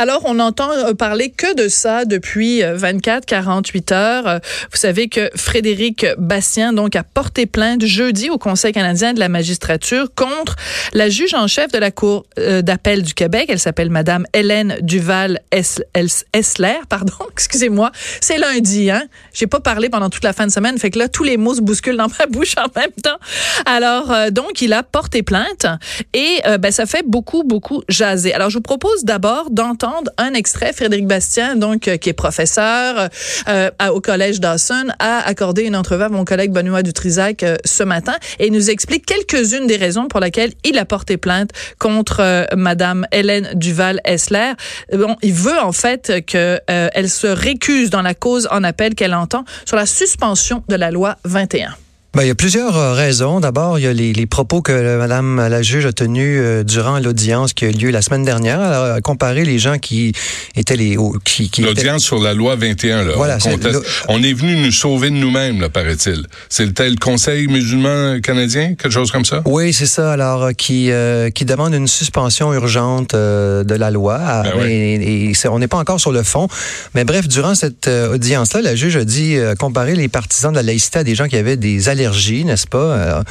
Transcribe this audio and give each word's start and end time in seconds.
Alors, 0.00 0.22
on 0.26 0.38
entend 0.38 0.70
euh, 0.70 0.94
parler 0.94 1.30
que 1.30 1.56
de 1.56 1.66
ça 1.66 2.04
depuis 2.04 2.62
24, 2.62 3.16
euh, 3.16 3.26
48 3.26 3.90
heures. 3.90 4.28
Euh, 4.28 4.38
vous 4.70 4.76
savez 4.76 5.08
que 5.08 5.28
Frédéric 5.34 6.06
Bastien, 6.18 6.72
donc, 6.72 6.94
a 6.94 7.02
porté 7.02 7.46
plainte 7.46 7.84
jeudi 7.84 8.30
au 8.30 8.38
Conseil 8.38 8.72
canadien 8.72 9.12
de 9.12 9.18
la 9.18 9.28
magistrature 9.28 10.14
contre 10.14 10.54
la 10.92 11.08
juge 11.08 11.34
en 11.34 11.48
chef 11.48 11.72
de 11.72 11.78
la 11.78 11.90
Cour 11.90 12.26
d'appel 12.36 13.02
du 13.02 13.12
Québec. 13.12 13.46
Elle 13.48 13.58
s'appelle 13.58 13.90
Madame 13.90 14.24
Hélène 14.32 14.76
Duval-Essler, 14.82 16.76
pardon, 16.88 17.14
excusez-moi. 17.32 17.90
C'est 18.20 18.38
lundi, 18.38 18.92
hein? 18.92 19.02
J'ai 19.32 19.48
pas 19.48 19.58
parlé 19.58 19.88
pendant 19.88 20.10
toute 20.10 20.22
la 20.22 20.32
fin 20.32 20.46
de 20.46 20.52
semaine, 20.52 20.78
fait 20.78 20.90
que 20.90 21.00
là, 21.00 21.08
tous 21.08 21.24
les 21.24 21.36
mots 21.36 21.54
se 21.54 21.60
bousculent 21.60 21.96
dans 21.96 22.06
ma 22.20 22.26
bouche 22.30 22.54
en 22.56 22.68
même 22.78 22.92
temps. 23.02 23.18
Alors, 23.66 24.30
donc, 24.30 24.62
il 24.62 24.72
a 24.72 24.84
porté 24.84 25.24
plainte 25.24 25.66
et 26.14 26.40
ben, 26.60 26.70
ça 26.70 26.86
fait 26.86 27.02
beaucoup, 27.04 27.42
beaucoup 27.42 27.82
jaser. 27.88 28.32
Alors, 28.32 28.50
je 28.50 28.58
vous 28.58 28.62
propose 28.62 29.02
d'abord 29.04 29.50
d'entendre 29.50 29.87
un 30.16 30.34
extrait. 30.34 30.72
Frédéric 30.72 31.06
Bastien, 31.06 31.56
donc, 31.56 31.88
euh, 31.88 31.96
qui 31.96 32.08
est 32.08 32.14
professeur 32.14 33.08
euh, 33.48 33.70
au 33.90 34.00
Collège 34.00 34.40
Dawson, 34.40 34.88
a 34.98 35.26
accordé 35.26 35.62
une 35.62 35.76
entrevue 35.76 36.04
à 36.04 36.08
mon 36.08 36.24
collègue 36.24 36.52
Benoît 36.52 36.82
Dutrisac 36.82 37.42
euh, 37.42 37.56
ce 37.64 37.82
matin 37.82 38.14
et 38.38 38.50
nous 38.50 38.70
explique 38.70 39.06
quelques-unes 39.06 39.66
des 39.66 39.76
raisons 39.76 40.08
pour 40.08 40.20
lesquelles 40.20 40.52
il 40.64 40.78
a 40.78 40.84
porté 40.84 41.16
plainte 41.16 41.50
contre 41.78 42.46
Madame 42.56 43.06
Hélène 43.12 43.50
Duval-Essler. 43.54 44.52
Bon, 44.92 45.16
il 45.22 45.32
veut 45.32 45.58
en 45.58 45.72
fait 45.72 46.24
qu'elle 46.26 46.60
elle 46.66 47.10
se 47.10 47.26
récuse 47.26 47.90
dans 47.90 48.02
la 48.02 48.14
cause 48.14 48.48
en 48.50 48.64
appel 48.64 48.94
qu'elle 48.94 49.14
entend 49.14 49.44
sur 49.64 49.76
la 49.76 49.86
suspension 49.86 50.62
de 50.68 50.76
la 50.76 50.90
loi 50.90 51.16
21. 51.24 51.74
Ben, 52.18 52.24
il 52.24 52.26
y 52.26 52.32
a 52.32 52.34
plusieurs 52.34 52.76
euh, 52.76 52.94
raisons. 52.94 53.38
D'abord, 53.38 53.78
il 53.78 53.82
y 53.82 53.86
a 53.86 53.92
les, 53.92 54.12
les 54.12 54.26
propos 54.26 54.60
que 54.60 54.98
Madame 54.98 55.36
la 55.36 55.62
juge 55.62 55.86
a 55.86 55.92
tenus 55.92 56.40
euh, 56.42 56.64
durant 56.64 56.98
l'audience 56.98 57.52
qui 57.52 57.64
a 57.64 57.68
eu 57.68 57.70
lieu 57.70 57.90
la 57.90 58.02
semaine 58.02 58.24
dernière. 58.24 58.60
Elle 58.60 58.96
a 58.96 59.00
comparé 59.00 59.44
les 59.44 59.60
gens 59.60 59.78
qui 59.78 60.12
étaient 60.56 60.74
les... 60.74 60.96
Qui, 61.24 61.48
qui 61.48 61.62
l'audience 61.62 62.02
sur 62.02 62.18
la 62.18 62.34
loi 62.34 62.56
21, 62.56 63.04
là. 63.04 63.12
Voilà, 63.14 63.38
on, 63.46 64.16
on, 64.16 64.22
est 64.24 64.32
venu 64.32 64.56
nous 64.56 64.72
sauver 64.72 65.10
de 65.10 65.14
nous-mêmes, 65.14 65.68
paraît-il. 65.68 66.26
C'est 66.48 66.66
le 66.66 66.72
tel 66.72 66.98
Conseil 66.98 67.46
musulman 67.46 68.18
canadien, 68.20 68.70
quelque 68.70 68.90
chose 68.90 69.12
comme 69.12 69.24
ça? 69.24 69.42
Oui, 69.44 69.72
c'est 69.72 69.86
ça. 69.86 70.10
Alors, 70.10 70.42
euh, 70.42 70.50
qui, 70.50 70.90
qui 71.36 71.44
demande 71.44 71.72
une 71.72 71.86
suspension 71.86 72.52
urgente 72.52 73.14
de 73.14 73.74
la 73.74 73.92
loi. 73.92 74.42
Ben 74.42 74.68
et, 74.68 75.32
on 75.48 75.60
n'est 75.60 75.68
pas 75.68 75.78
encore 75.78 76.00
sur 76.00 76.10
le 76.10 76.24
fond. 76.24 76.48
Mais 76.96 77.04
bref, 77.04 77.28
durant 77.28 77.54
cette 77.54 77.86
audience-là, 77.86 78.60
la 78.60 78.74
juge 78.74 78.96
a 78.96 79.04
dit 79.04 79.36
comparer 79.60 79.94
les 79.94 80.08
partisans 80.08 80.50
de 80.50 80.56
la 80.56 80.64
laïcité 80.64 80.98
à 80.98 81.04
des 81.04 81.14
gens 81.14 81.28
qui 81.28 81.36
avaient 81.36 81.56
des 81.56 81.88
allergies 82.08 82.44
n'est-ce 82.44 82.66
pas? 82.66 82.78
Euh, 82.78 83.22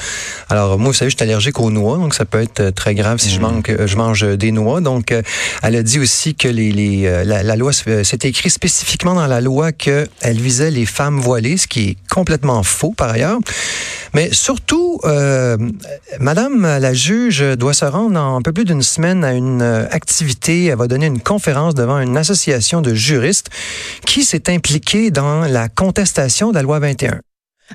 alors, 0.50 0.78
moi, 0.78 0.90
vous 0.90 0.94
savez, 0.94 1.10
je 1.10 1.16
suis 1.16 1.24
allergique 1.24 1.60
aux 1.60 1.72
noix, 1.72 1.98
donc 1.98 2.14
ça 2.14 2.26
peut 2.26 2.42
être 2.42 2.60
euh, 2.60 2.72
très 2.72 2.96
grave 2.96 3.20
si 3.20 3.30
je, 3.30 3.40
mhm. 3.40 3.64
je 3.86 3.96
mange 3.96 4.24
des 4.24 4.52
noix. 4.52 4.82
Donc, 4.82 5.12
euh, 5.12 5.22
elle 5.64 5.76
a 5.76 5.84
dit 5.84 6.00
aussi 6.00 6.36
que 6.36 6.48
les, 6.48 7.24
la, 7.26 7.56
loi, 7.56 7.72
c'était 7.74 8.30
écrit 8.30 8.50
spécifiquement 8.50 9.16
dans 9.16 9.28
la 9.28 9.42
loi 9.42 9.72
qu'elle 9.72 10.08
visait 10.24 10.72
les 10.72 10.86
femmes 10.86 11.20
voilées, 11.20 11.58
ce 11.58 11.68
qui 11.68 11.90
est 11.90 11.98
complètement 12.10 12.64
faux 12.64 12.94
par 12.96 13.10
ailleurs. 13.10 13.40
Mais 14.14 14.30
surtout, 14.32 15.00
Madame 16.20 16.62
la 16.62 16.94
juge 16.94 17.42
doit 17.58 17.74
se 17.74 17.86
rendre 17.86 18.12
dans 18.12 18.36
un 18.38 18.42
peu 18.42 18.54
plus 18.54 18.66
d'une 18.66 18.82
semaine 18.82 19.24
à 19.24 19.34
une 19.34 19.62
activité. 19.62 20.66
Elle 20.66 20.78
va 20.78 20.88
donner 20.88 21.08
une 21.08 21.20
conférence 21.20 21.76
devant 21.76 22.00
une 22.00 22.18
association 22.18 22.82
de 22.82 22.94
juristes 22.94 23.50
qui 24.06 24.24
s'est 24.24 24.50
impliquée 24.50 25.12
dans 25.12 25.42
la 25.42 25.70
contestation 25.70 26.50
de 26.50 26.56
la 26.56 26.62
loi 26.62 26.80
21. 26.80 27.20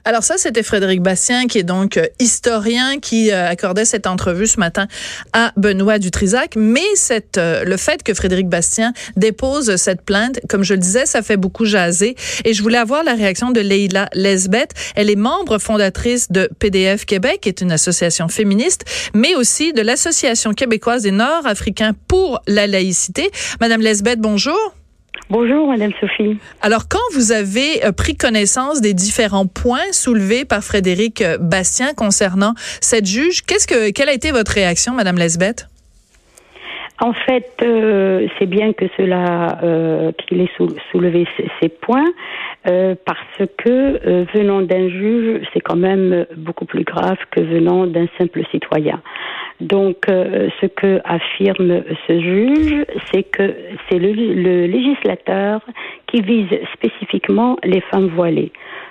Alors 0.04 0.24
ça, 0.24 0.38
c'était 0.38 0.62
Frédéric 0.62 1.02
Bastien, 1.02 1.46
qui 1.46 1.58
est 1.58 1.64
donc 1.64 1.96
euh, 1.96 2.06
historien, 2.18 2.98
qui 2.98 3.30
euh, 3.30 3.48
accordait 3.48 3.84
cette 3.84 4.06
entrevue 4.06 4.46
ce 4.46 4.58
matin 4.58 4.86
à 5.32 5.52
Benoît 5.56 5.98
Dutrisac. 5.98 6.54
Mais 6.56 6.80
cette, 6.94 7.36
euh, 7.36 7.64
le 7.64 7.76
fait 7.76 8.02
que 8.02 8.14
Frédéric 8.14 8.48
Bastien 8.48 8.94
dépose 9.16 9.76
cette 9.76 10.02
plainte, 10.02 10.40
comme 10.48 10.64
je 10.64 10.74
le 10.74 10.80
disais, 10.80 11.04
ça 11.04 11.22
fait 11.22 11.36
beaucoup 11.36 11.66
jaser. 11.66 12.16
Et 12.44 12.54
je 12.54 12.62
voulais 12.62 12.78
avoir 12.78 13.04
la 13.04 13.14
réaction 13.14 13.50
de 13.50 13.60
Leila 13.60 14.08
Lesbeth. 14.14 14.72
Elle 14.94 15.10
est 15.10 15.16
membre 15.16 15.58
fondatrice 15.58 16.32
de 16.32 16.48
PDF 16.58 17.04
Québec, 17.04 17.40
qui 17.42 17.50
est 17.50 17.60
une 17.60 17.72
association 17.72 18.28
féministe, 18.28 18.84
mais 19.14 19.34
aussi 19.34 19.72
de 19.72 19.82
l'Association 19.82 20.54
québécoise 20.54 21.02
des 21.02 21.10
Nord-Africains 21.10 21.92
pour 22.08 22.40
la 22.46 22.66
laïcité. 22.66 23.30
Madame 23.60 23.82
Lesbeth, 23.82 24.20
bonjour. 24.20 24.74
Bonjour, 25.30 25.68
Madame 25.68 25.92
Sophie. 26.00 26.38
Alors, 26.60 26.88
quand 26.88 26.98
vous 27.14 27.32
avez 27.32 27.84
euh, 27.84 27.92
pris 27.92 28.16
connaissance 28.16 28.80
des 28.80 28.94
différents 28.94 29.46
points 29.46 29.92
soulevés 29.92 30.44
par 30.44 30.62
Frédéric 30.62 31.22
euh, 31.22 31.38
Bastien 31.38 31.94
concernant 31.94 32.54
cette 32.80 33.06
juge, 33.06 33.42
qu'est-ce 33.42 33.66
que, 33.66 33.90
quelle 33.90 34.08
a 34.08 34.12
été 34.12 34.30
votre 34.32 34.52
réaction, 34.52 34.94
Madame 34.94 35.16
Lesbeth? 35.16 35.68
En 37.02 37.12
fait, 37.12 37.50
euh, 37.64 38.28
c'est 38.38 38.46
bien 38.46 38.72
que 38.72 38.84
cela, 38.96 39.58
qu'il 40.18 40.40
ait 40.40 40.50
soulevé 40.92 41.26
ces, 41.60 41.68
points, 41.68 42.12
parce 42.64 43.48
que 43.58 44.24
venant 44.32 44.62
d'un 44.62 44.88
juge, 44.88 45.42
c'est 45.52 45.60
quand 45.60 45.76
même 45.76 46.26
beaucoup 46.36 46.64
plus 46.64 46.84
grave 46.84 47.18
que 47.32 47.40
venant 47.40 47.86
d'un 47.86 48.06
simple 48.18 48.42
citoyen. 48.52 49.02
Donc, 49.62 50.08
euh, 50.08 50.48
ce 50.60 50.66
que 50.66 51.00
affirme 51.04 51.84
ce 52.08 52.20
juge, 52.20 52.84
c'est 53.12 53.22
que 53.22 53.54
c'est 53.88 53.98
le, 53.98 54.66
législateur 54.66 55.60
qui 56.08 56.20
vise 56.20 56.48
spécifiquement 56.74 57.56
les 57.62 57.80
femmes 57.82 58.08
voilées. 58.08 58.50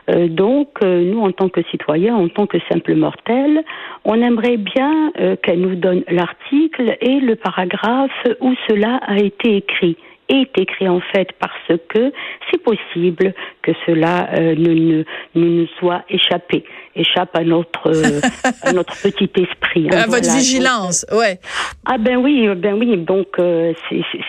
Euh, 0.09 0.27
donc, 0.27 0.69
euh, 0.83 1.03
nous, 1.03 1.21
en 1.21 1.31
tant 1.31 1.49
que 1.49 1.61
citoyens, 1.69 2.15
en 2.15 2.27
tant 2.27 2.47
que 2.47 2.57
simples 2.71 2.95
mortels, 2.95 3.63
on 4.05 4.15
aimerait 4.15 4.57
bien 4.57 5.11
qu'elle 5.43 5.61
nous 5.61 5.75
donne 5.75 6.03
l'article 6.09 6.97
et 7.01 7.19
le 7.19 7.35
paragraphe 7.35 8.27
où 8.39 8.53
cela 8.67 8.95
a 9.05 9.17
été 9.17 9.57
écrit 9.57 9.95
est 10.31 10.57
écrit 10.57 10.87
en 10.87 11.01
fait 11.13 11.29
parce 11.39 11.79
que 11.89 12.11
c'est 12.49 12.61
possible 12.63 13.33
que 13.61 13.71
cela 13.85 14.29
euh, 14.33 14.55
ne, 14.55 15.03
nous 15.35 15.67
soit 15.79 16.03
échappé, 16.09 16.63
échappe 16.95 17.35
à 17.35 17.43
notre 17.43 17.87
euh, 17.87 18.21
à 18.63 18.73
notre 18.73 18.93
petit 19.01 19.29
esprit. 19.35 19.87
Hein, 19.91 20.03
à 20.03 20.07
votre 20.07 20.33
vigilance, 20.33 21.05
ouais. 21.11 21.39
Ah 21.85 21.97
ben 21.97 22.17
oui, 22.17 22.47
ben 22.55 22.75
oui. 22.75 22.97
Donc 22.97 23.39
euh, 23.39 23.73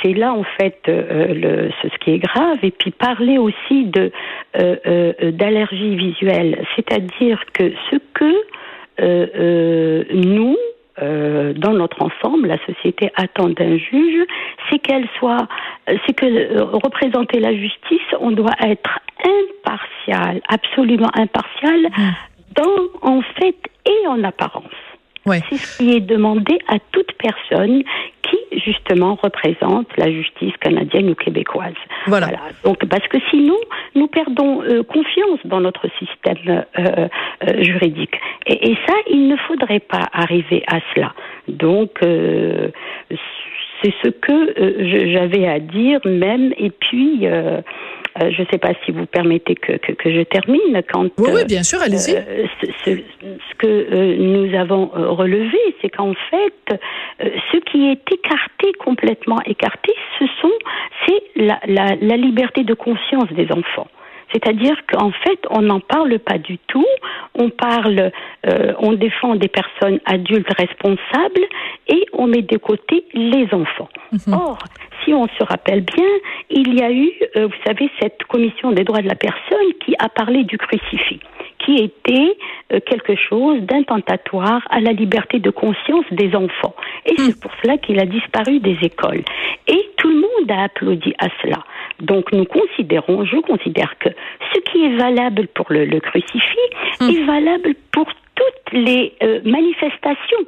c'est 0.03 0.15
là 0.15 0.35
en 0.35 0.45
fait 0.59 0.81
le, 0.87 1.71
ce, 1.83 1.99
qui 2.05 2.13
est 2.13 2.19
grave 2.19 2.59
et 2.63 2.71
puis 2.71 2.91
parler 2.91 3.39
aussi 3.39 3.85
de 3.85 4.11
d'allergie 5.31 5.97
visuelle, 5.97 6.65
c'est-à-dire 6.77 7.43
que 7.55 7.73
ce 7.91 7.97
que 8.15 10.13
nous 10.13 10.57
euh, 11.01 11.55
dans 11.55 11.73
notre 11.73 12.03
ensemble, 12.03 12.49
la 12.49 12.59
société 12.67 13.11
attend 13.17 13.49
d'un 13.49 13.79
juge, 13.79 14.27
c'est 14.69 14.79
qu'elle 14.79 15.09
soit, 15.19 15.49
euh, 15.89 15.97
c'est 16.07 16.13
que 16.13 16.27
euh, 16.27 16.65
représenter 16.65 17.41
la 17.41 17.55
justice, 17.55 18.03
on 18.21 18.31
doit 18.31 18.57
être 18.61 18.99
impartial, 19.25 20.43
absolument 20.49 21.11
impartial, 21.15 21.81
mmh. 21.81 22.11
dans 22.57 23.11
en 23.11 23.23
fait 23.23 23.57
et 23.87 24.07
en 24.07 24.23
apparence. 24.23 24.92
C'est 25.25 25.57
ce 25.57 25.79
qui 25.79 25.95
est 25.95 26.01
demandé 26.01 26.59
à 26.69 26.79
toute 26.91 27.13
personne 27.19 27.83
qui, 28.23 28.61
justement, 28.65 29.17
représente 29.21 29.87
la 29.97 30.11
justice 30.11 30.57
canadienne 30.61 31.11
ou 31.11 31.15
québécoise. 31.15 31.75
Voilà. 32.07 32.29
Donc, 32.65 32.85
parce 32.87 33.07
que 33.09 33.19
sinon, 33.31 33.57
nous 33.95 34.09
perdons 34.09 34.63
euh, 34.63 34.83
confiance 34.83 35.41
dans 35.45 35.61
notre 35.61 35.87
système 35.99 36.65
euh, 36.79 37.09
euh, 37.49 37.63
juridique. 37.63 38.15
Et, 38.47 38.71
et, 38.71 38.79
ça, 38.87 38.95
il 39.09 39.29
ne 39.29 39.37
faudrait 39.37 39.81
pas 39.81 40.09
arriver 40.13 40.63
à 40.67 40.81
cela. 40.95 41.15
Donc, 41.49 42.01
c'est 43.83 43.93
ce 44.03 44.09
que 44.09 45.13
j'avais 45.13 45.47
à 45.47 45.59
dire 45.59 46.01
même. 46.05 46.53
Et 46.57 46.71
puis, 46.71 47.27
euh, 47.27 47.61
je 48.21 48.43
ne 48.43 48.47
sais 48.51 48.59
pas 48.59 48.73
si 48.85 48.93
vous 48.93 49.07
permettez 49.07 49.55
que, 49.55 49.73
que, 49.73 49.93
que 49.93 50.13
je 50.13 50.23
termine. 50.23 50.83
Quand, 50.93 51.05
oui, 51.19 51.31
oui, 51.35 51.45
bien 51.47 51.63
sûr, 51.63 51.81
allez-y. 51.81 52.17
Euh, 52.17 52.47
ce, 52.61 52.91
ce, 52.91 53.55
que 53.59 53.67
euh, 53.67 54.17
nous 54.19 54.55
avons 54.59 54.87
relevé, 54.95 55.59
c'est 55.81 55.89
qu'en 55.89 56.15
fait, 56.31 56.79
ce 57.21 57.57
qui 57.59 57.89
est 57.89 58.13
écarté, 58.13 58.73
complètement 58.79 59.41
écarté, 59.47 59.93
ce 60.19 60.27
sont, 60.41 60.53
c'est 61.07 61.23
la, 61.37 61.59
la, 61.67 61.97
la 62.01 62.17
liberté 62.17 62.65
de 62.65 62.75
conscience 62.75 63.31
des 63.33 63.51
enfants. 63.53 63.89
C'est-à-dire 64.33 64.77
qu'en 64.91 65.11
fait, 65.11 65.39
on 65.51 65.63
n'en 65.63 65.81
parle 65.81 66.19
pas 66.19 66.39
du 66.39 66.59
tout. 66.67 66.87
On 67.35 67.51
parle, 67.51 68.11
euh, 68.47 68.73
on 68.79 68.93
défend 68.93 69.37
des 69.37 69.49
personnes 69.49 70.01
adultes 70.07 70.53
responsables 70.57 71.47
et 71.89 72.07
on 72.13 72.27
met 72.27 72.43
de 72.43 72.57
côté 72.57 73.05
les 73.15 73.47
enfants. 73.53 73.89
Mhm. 74.13 74.35
Or, 74.35 74.59
si 75.05 75.13
on 75.13 75.27
se 75.27 75.45
rappelle 75.45 75.83
bien, 75.83 76.09
il 76.51 76.75
y 76.75 76.83
a 76.83 76.91
eu, 76.91 77.11
euh, 77.37 77.47
vous 77.47 77.63
savez, 77.67 77.91
cette 78.01 78.23
commission 78.25 78.73
des 78.73 78.85
droits 78.85 79.03
de 79.03 79.09
la 79.09 79.15
personne 79.15 79.73
qui 79.85 79.95
a 79.99 80.09
parlé 80.09 80.45
du 80.45 80.59
crucifix, 80.59 81.21
qui 81.59 81.77
était 81.77 82.37
euh, 82.73 82.81
quelque 82.87 83.17
chose 83.17 83.61
d'intentatoire 83.63 84.63
à 84.71 84.81
la 84.81 84.93
liberté 84.93 85.39
de 85.39 85.51
conscience 85.51 86.05
des 86.11 86.35
enfants. 86.35 86.75
Et 87.07 87.13
mhm. 87.13 87.19
c'est 87.19 87.41
pour 87.41 87.53
cela 87.63 87.79
qu'il 87.79 87.99
a 88.01 88.07
disparu 88.07 88.61
des 88.61 88.79
écoles. 88.83 89.23
Et 89.67 89.91
tout 89.97 90.09
le 90.09 90.21
monde 90.21 90.51
a 90.51 90.65
applaudi 90.65 91.15
à 91.19 91.29
cela. 91.43 91.65
Donc 92.03 92.33
nous 92.33 92.45
considérons, 92.45 93.25
je 93.25 93.39
considère 93.39 93.95
que 93.99 94.11
ce 94.53 94.61
qui 94.61 94.85
est 94.85 94.97
valable 94.97 95.49
pour 95.49 95.67
le, 95.71 96.01
crucifix 96.01 96.69
hmm. 97.01 97.09
est 97.09 97.25
valable 97.25 97.75
pour 97.93 98.07
toutes 98.35 98.73
les 98.73 99.15
euh, 99.23 99.41
manifestations 99.45 100.45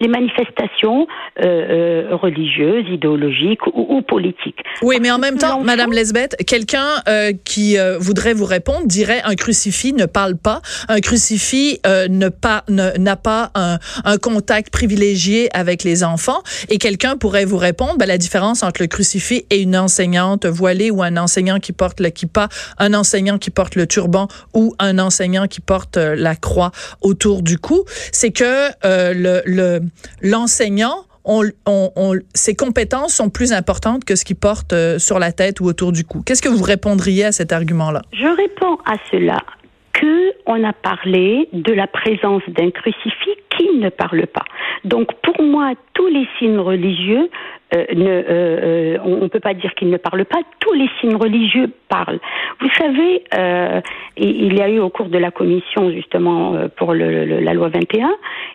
les 0.00 0.08
manifestations 0.08 1.06
euh, 1.42 1.44
euh, 1.44 2.16
religieuses, 2.16 2.84
idéologiques 2.88 3.66
ou, 3.66 4.02
politiques. 4.02 4.58
Oui, 4.82 4.96
mais 5.00 5.10
en 5.10 5.18
même 5.18 5.38
temps, 5.38 5.60
Madame 5.62 5.92
Lesbeth, 5.92 6.36
quelqu'un 6.46 6.86
euh, 7.08 7.32
qui 7.44 7.76
voudrait 7.98 8.34
vous 8.34 8.44
répondre 8.44 8.86
dirait 8.86 9.22
un 9.24 9.34
crucifix 9.34 9.92
ne 9.92 10.06
parle 10.06 10.36
pas, 10.36 10.60
un 10.88 11.00
crucifix 11.00 11.80
ne 11.84 12.28
pas 12.28 12.64
n'a 12.68 13.16
pas 13.16 13.50
un, 13.54 13.78
un, 14.04 14.18
contact 14.18 14.70
privilégié 14.70 15.48
avec 15.56 15.84
les 15.84 16.04
enfants, 16.04 16.42
et 16.68 16.78
quelqu'un 16.78 17.16
pourrait 17.16 17.44
vous 17.44 17.56
répondre 17.56 17.96
ben, 17.98 18.06
la 18.06 18.18
différence 18.18 18.62
entre 18.62 18.82
le 18.82 18.88
crucifix 18.88 19.44
et 19.50 19.62
une 19.62 19.76
enseignante 19.76 20.46
voilée 20.46 20.90
ou 20.90 21.02
un 21.02 21.16
enseignant 21.16 21.60
qui 21.60 21.72
porte 21.72 22.00
le 22.00 22.10
kippa, 22.10 22.48
un 22.78 22.94
enseignant 22.94 23.38
qui 23.38 23.50
porte 23.50 23.76
le 23.76 23.86
turban 23.86 24.28
ou 24.52 24.74
un 24.78 24.98
enseignant 24.98 25.46
qui 25.46 25.60
porte 25.60 25.96
la 25.96 26.36
croix 26.36 26.72
autour 27.00 27.42
du 27.42 27.58
cou, 27.58 27.84
c'est 28.12 28.30
que 28.30 28.68
le, 28.82 29.42
le 29.46 29.83
l'enseignant, 30.20 31.04
ses 32.34 32.54
compétences 32.54 33.14
sont 33.14 33.30
plus 33.30 33.52
importantes 33.52 34.04
que 34.04 34.16
ce 34.16 34.24
qu'il 34.24 34.36
porte 34.36 34.72
euh, 34.72 34.98
sur 34.98 35.18
la 35.18 35.32
tête 35.32 35.60
ou 35.60 35.64
autour 35.64 35.92
du 35.92 36.04
cou. 36.04 36.22
Qu'est-ce 36.22 36.42
que 36.42 36.48
vous 36.48 36.62
répondriez 36.62 37.24
à 37.24 37.32
cet 37.32 37.52
argument-là? 37.52 38.02
Je 38.12 38.26
réponds 38.26 38.78
à 38.84 38.96
cela 39.10 39.38
que 39.94 40.32
on 40.46 40.62
a 40.64 40.72
parlé 40.72 41.48
de 41.52 41.72
la 41.72 41.86
présence 41.86 42.42
d'un 42.48 42.70
crucifix 42.70 43.36
qui 43.56 43.76
ne 43.76 43.88
parle 43.88 44.26
pas. 44.26 44.44
Donc 44.84 45.12
pour 45.22 45.42
moi, 45.42 45.72
tous 45.94 46.08
les 46.08 46.26
signes 46.38 46.58
religieux 46.58 47.30
euh, 47.74 47.84
ne, 47.94 48.08
euh, 48.08 48.24
euh, 48.28 48.98
on 49.04 49.22
ne 49.22 49.28
peut 49.28 49.40
pas 49.40 49.54
dire 49.54 49.74
qu'ils 49.74 49.90
ne 49.90 49.96
parlent 49.96 50.24
pas. 50.24 50.40
Tous 50.60 50.72
les 50.74 50.88
signes 51.00 51.16
religieux 51.16 51.70
parlent. 51.88 52.20
Vous 52.60 52.68
savez, 52.78 53.24
il 54.16 54.54
y 54.54 54.60
a 54.60 54.68
eu 54.68 54.78
au 54.78 54.90
cours 54.90 55.08
de 55.08 55.18
la 55.18 55.30
commission 55.30 55.90
justement 55.90 56.68
pour 56.76 56.94
la 56.94 57.54
loi 57.54 57.68
21, 57.68 58.14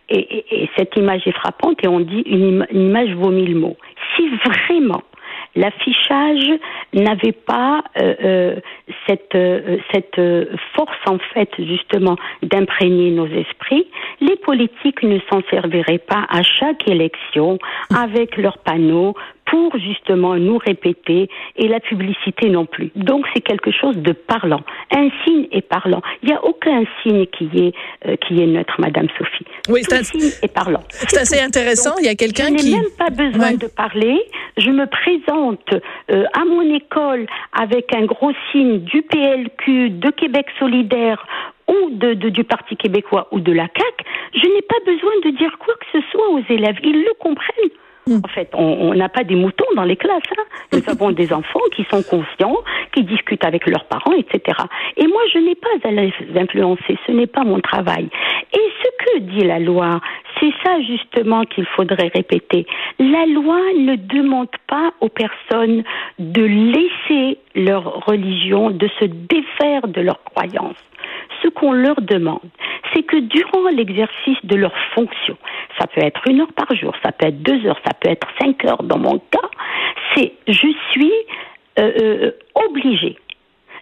et, 0.10 0.69
cette 0.78 0.96
image 0.96 1.28
est 1.28 1.31
frappante 1.31 1.84
et 1.84 1.88
on 1.88 2.00
dit 2.00 2.24
une 2.25 2.66
image 2.72 3.13
vaut 3.16 3.31
mille 3.31 3.56
mots. 3.56 3.78
Si 4.16 4.30
vraiment 4.30 5.02
l'affichage 5.56 6.60
n'avait 6.94 7.31
pas 7.31 7.84
euh, 8.00 8.16
euh, 8.24 8.56
cette, 9.07 9.36
euh, 9.36 9.78
cette 9.92 10.19
force 10.75 10.98
en 11.07 11.18
fait 11.34 11.50
justement 11.57 12.16
d'imprégner 12.44 13.12
nos 13.12 13.28
esprits, 13.28 13.88
les 14.22 14.36
politiques 14.38 15.04
ne 15.04 15.19
s'en 15.31 15.42
serviraient 15.50 16.00
pas 16.00 16.25
à 16.30 16.44
chaque 16.44 16.88
élection 16.88 17.57
avec 17.96 18.38
leurs 18.38 18.60
panneaux 18.60 19.16
pour 19.50 19.78
justement 19.78 20.36
nous 20.36 20.57
répéter 20.57 21.30
et 21.56 21.68
la 21.68 21.80
publicité 21.80 22.50
non 22.50 22.66
plus. 22.66 22.92
Donc 22.96 23.25
c'est 23.34 23.42
quelque 23.42 23.72
chose 23.72 23.98
de 23.98 24.13
parlant. 24.13 24.62
Un 24.96 25.10
signe 25.24 25.48
est 25.51 25.68
parlant. 25.68 26.01
Il 26.24 26.30
n'y 26.30 26.36
a 26.36 26.44
aucun 26.44 26.84
signe 27.01 27.25
qui 27.28 27.50
est 27.56 27.74
euh, 28.07 28.16
qui 28.18 28.42
est 28.42 28.48
neutre, 28.48 28.75
Madame 28.80 29.07
Sophie. 29.18 29.46
Oui, 29.69 29.81
c'est 29.84 29.98
un 29.98 30.04
signe 30.04 30.31
est 30.42 30.54
parlant. 30.54 30.84
C'est 30.90 31.18
assez 31.18 31.40
intéressant. 31.40 31.96
Il 32.00 32.06
y 32.06 32.10
a 32.10 32.16
quelqu'un 32.16 32.54
qui. 32.56 32.69
Je 32.69 32.75
n'ai 32.75 32.81
même 32.81 32.92
pas 32.98 33.10
besoin 33.10 33.54
de 33.54 33.68
parler. 33.68 34.19
Je 34.57 34.69
me 34.69 34.86
présente 34.86 35.74
euh, 36.12 36.25
à 36.34 36.45
mon 36.45 36.74
école 36.74 37.25
avec 37.54 37.94
un 37.95 38.06
gros 38.06 38.31
signe 38.52 38.80
du 38.80 39.02
PLQ, 39.02 39.90
de 39.90 40.10
Québec 40.12 40.45
solidaire 40.60 41.25
ou 41.68 41.90
de, 41.92 42.13
du 42.13 42.44
Parti 42.44 42.75
québécois 42.75 43.28
ou 43.31 43.40
de 43.40 43.52
la 43.52 43.68
CAQ. 43.68 44.06
Je 44.34 44.48
n'ai 44.48 44.62
pas 44.62 44.80
besoin 44.86 45.12
de 45.25 45.38
dire 45.38 45.57
quoi 45.60 45.74
que 45.75 46.00
ce 46.00 46.06
soit 46.12 46.30
aux 46.30 46.42
élèves. 46.50 46.78
Ils 46.84 47.04
le 47.04 47.13
comprennent. 47.19 47.69
En 48.24 48.28
fait, 48.28 48.50
on 48.54 48.94
n'a 48.94 49.10
pas 49.10 49.24
des 49.24 49.36
moutons 49.36 49.66
dans 49.76 49.84
les 49.84 49.96
classes. 49.96 50.22
Hein. 50.38 50.44
Nous 50.74 50.82
avons 50.88 51.12
des 51.12 51.32
enfants 51.34 51.60
qui 51.76 51.86
sont 51.92 52.04
conscients, 52.04 52.58
qui 52.94 53.04
discutent 53.04 53.46
avec 53.46 53.68
leurs 53.68 53.86
parents, 53.86 54.14
etc. 54.14 54.58
Et 54.98 55.08
moi, 55.08 55.22
je 55.34 55.40
n'ai 55.40 55.56
pas 55.56 55.70
à 55.84 55.92
les 55.92 56.14
influencer. 56.36 56.98
Ce 57.06 57.12
n'est 57.12 57.28
pas 57.28 57.44
mon 57.44 57.60
travail. 57.60 58.10
Et 58.54 58.72
ce 58.84 58.90
que 59.06 59.20
dit 59.20 59.46
la 59.46 59.60
loi, 59.60 60.00
c'est 60.40 60.54
ça 60.64 60.82
justement 60.82 61.44
qu'il 61.46 61.66
faudrait 61.66 62.12
répéter. 62.14 62.66
La 63.00 63.26
loi 63.26 63.60
ne 63.78 63.96
demande 63.96 64.50
pas 64.68 64.92
aux 65.02 65.10
personnes 65.10 65.84
de 66.18 66.44
laisser 66.44 67.38
leur 67.56 68.06
religion, 68.06 68.70
de 68.70 68.88
se 69.00 69.06
défaire 69.06 69.88
de 69.88 70.02
leurs 70.02 70.24
croyances. 70.24 70.78
Ce 71.44 71.48
qu'on 71.50 71.72
leur 71.72 72.02
demande, 72.02 72.40
c'est 72.94 73.04
que 73.04 73.18
durant 73.18 73.70
l'exercice 73.70 74.38
de 74.44 74.56
leurs 74.56 74.78
fonctions, 74.94 75.38
ça 75.80 75.88
peut 75.88 76.02
être 76.02 76.22
une 76.28 76.42
heure 76.42 76.54
par 76.54 76.76
jour, 76.76 76.94
ça 77.04 77.12
peut 77.12 77.28
être 77.28 77.42
deux 77.42 77.66
heures, 77.66 77.80
ça 77.86 77.94
peut 78.00 78.10
être 78.10 78.28
cinq 78.40 78.66
heures 78.66 78.84
dans 78.84 78.98
mon 78.98 79.20
cas, 79.20 79.50
c'est 80.16 80.34
je 80.48 80.68
suis 80.92 81.14
euh, 81.80 81.92
euh, 82.02 82.32
obligée 82.56 83.18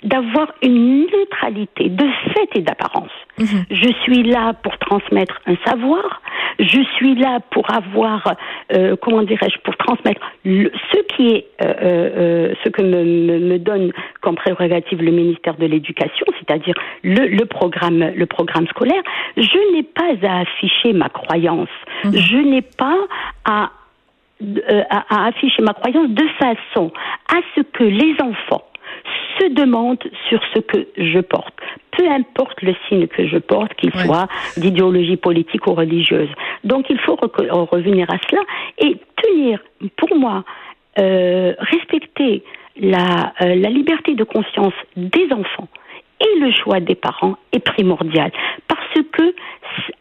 d'avoir 0.03 0.53
une 0.61 1.01
neutralité 1.01 1.89
de 1.89 2.05
fait 2.33 2.49
et 2.55 2.61
d'apparence. 2.61 3.11
Mhm. 3.37 3.65
Je 3.69 3.91
suis 4.03 4.23
là 4.23 4.53
pour 4.63 4.77
transmettre 4.77 5.39
un 5.45 5.55
savoir, 5.65 6.21
je 6.59 6.81
suis 6.95 7.15
là 7.15 7.39
pour 7.51 7.71
avoir, 7.71 8.35
euh, 8.73 8.95
comment 9.01 9.23
dirais-je, 9.23 9.59
pour 9.59 9.75
transmettre 9.77 10.21
ce 10.43 11.15
qui 11.15 11.29
est, 11.29 11.45
euh, 11.63 11.73
euh, 11.77 12.53
ce 12.63 12.69
que 12.69 12.81
me, 12.81 13.39
me, 13.39 13.59
donne 13.59 13.91
comme 14.21 14.35
prérogative 14.35 15.01
le 15.01 15.11
ministère 15.11 15.55
de 15.55 15.65
l'Éducation, 15.65 16.25
c'est-à-dire 16.39 16.75
le, 17.03 17.27
le, 17.27 17.45
programme, 17.45 18.11
le 18.15 18.25
programme 18.25 18.67
scolaire. 18.67 19.01
Je 19.35 19.73
n'ai 19.73 19.83
pas 19.83 20.27
à 20.27 20.39
afficher 20.41 20.93
ma 20.93 21.09
croyance, 21.09 21.69
mhm. 22.03 22.13
je 22.13 22.37
n'ai 22.37 22.61
pas 22.61 22.97
à 23.45 23.71
à, 24.89 25.27
afficher 25.27 25.63
ma 25.63 25.73
croyance 25.73 26.09
de 26.09 26.27
façon 26.39 26.91
à 27.33 27.37
ce 27.55 27.61
que 27.61 27.83
les 27.83 28.15
enfants 28.21 28.63
se 29.39 29.53
demande 29.53 29.99
sur 30.29 30.39
ce 30.53 30.59
que 30.59 30.87
je 30.97 31.19
porte, 31.19 31.53
peu 31.91 32.07
importe 32.09 32.61
le 32.61 32.75
signe 32.87 33.07
que 33.07 33.27
je 33.27 33.37
porte, 33.37 33.73
qu'il 33.75 33.91
soit 33.91 34.27
d'idéologie 34.57 35.17
politique 35.17 35.67
ou 35.67 35.73
religieuse. 35.73 36.29
Donc 36.63 36.89
il 36.89 36.99
faut 36.99 37.15
revenir 37.15 38.09
à 38.09 38.17
cela 38.29 38.41
et 38.79 38.97
tenir, 39.21 39.59
pour 39.97 40.15
moi, 40.15 40.43
euh, 40.99 41.53
respecter 41.59 42.43
la, 42.79 43.33
euh, 43.41 43.55
la 43.55 43.69
liberté 43.69 44.15
de 44.15 44.23
conscience 44.23 44.73
des 44.95 45.27
enfants 45.31 45.67
et 46.19 46.39
le 46.39 46.51
choix 46.51 46.79
des 46.79 46.95
parents 46.95 47.35
est 47.51 47.59
primordial. 47.59 48.31
Parce 48.67 49.05
que 49.11 49.35